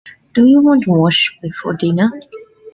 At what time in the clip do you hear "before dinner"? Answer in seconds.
1.43-2.09